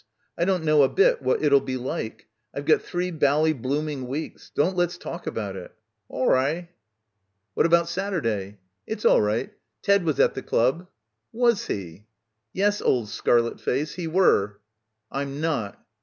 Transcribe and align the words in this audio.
I 0.35 0.45
don't 0.45 0.63
know 0.63 0.81
a 0.81 0.89
bit 0.89 1.21
what 1.21 1.43
it'll 1.43 1.61
be 1.61 1.77
like. 1.77 2.27
I've 2.55 2.65
got 2.65 2.81
three 2.81 3.11
bally 3.11 3.53
blooming 3.53 4.07
weeks. 4.07 4.49
Don't 4.55 4.75
let's 4.75 4.97
talk 4.97 5.27
about 5.27 5.55
it." 5.55 5.75
"Awri." 6.09 6.69
"What 7.53 7.67
about 7.67 7.87
Saturday?" 7.87 8.57
"It's 8.87 9.05
all 9.05 9.21
right. 9.21 9.53
Ted 9.83 10.03
was 10.03 10.19
at 10.19 10.33
the 10.33 10.41
club." 10.41 10.87
"Was 11.31 11.67
he!" 11.67 12.07
"Yes, 12.51 12.81
old 12.81 13.09
scarlet 13.09 13.59
face, 13.61 13.93
he 13.93 14.07
were." 14.07 14.59
"I'm 15.11 15.39
not." 15.39 15.85